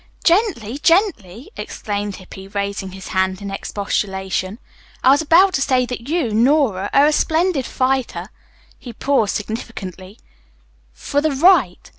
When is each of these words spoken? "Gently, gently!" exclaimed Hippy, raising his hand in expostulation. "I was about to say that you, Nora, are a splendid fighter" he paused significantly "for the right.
"Gently, 0.23 0.79
gently!" 0.79 1.51
exclaimed 1.55 2.15
Hippy, 2.15 2.47
raising 2.47 2.91
his 2.93 3.09
hand 3.09 3.39
in 3.39 3.51
expostulation. 3.51 4.57
"I 5.03 5.11
was 5.11 5.21
about 5.21 5.53
to 5.53 5.61
say 5.61 5.85
that 5.85 6.09
you, 6.09 6.31
Nora, 6.33 6.89
are 6.91 7.05
a 7.05 7.11
splendid 7.11 7.67
fighter" 7.67 8.31
he 8.79 8.93
paused 8.93 9.35
significantly 9.35 10.17
"for 10.91 11.21
the 11.21 11.33
right. 11.33 11.87